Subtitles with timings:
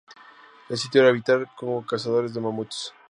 [0.67, 2.91] El sitio era habitado por cazadores de mamuts.